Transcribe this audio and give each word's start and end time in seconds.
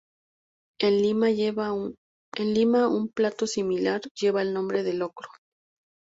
En 0.79 0.99
Lima, 0.99 1.73
un 1.75 3.07
plato 3.09 3.45
similar 3.45 4.01
lleva 4.19 4.41
el 4.41 4.51
nombre 4.51 4.81
de 4.81 4.95
locro. 4.95 5.29